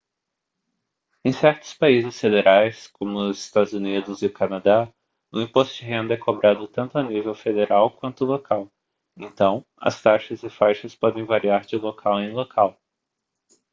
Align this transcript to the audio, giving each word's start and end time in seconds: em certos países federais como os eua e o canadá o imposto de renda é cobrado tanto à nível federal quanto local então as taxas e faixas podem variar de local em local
em 1.23 1.31
certos 1.31 1.75
países 1.75 2.19
federais 2.19 2.87
como 2.87 3.19
os 3.29 3.53
eua 3.55 4.17
e 4.19 4.25
o 4.25 4.33
canadá 4.33 4.91
o 5.31 5.39
imposto 5.39 5.75
de 5.75 5.83
renda 5.83 6.15
é 6.15 6.17
cobrado 6.17 6.67
tanto 6.67 6.97
à 6.97 7.03
nível 7.03 7.35
federal 7.35 7.91
quanto 7.91 8.25
local 8.25 8.67
então 9.15 9.63
as 9.77 10.01
taxas 10.01 10.41
e 10.41 10.49
faixas 10.49 10.95
podem 10.95 11.23
variar 11.23 11.67
de 11.67 11.75
local 11.75 12.19
em 12.19 12.31
local 12.31 12.81